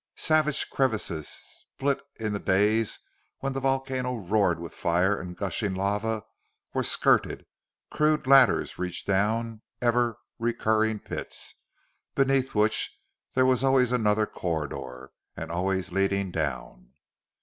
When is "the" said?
2.33-2.39, 3.53-3.59